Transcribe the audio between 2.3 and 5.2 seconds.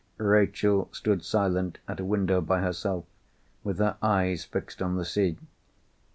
by herself, with her eyes fixed on the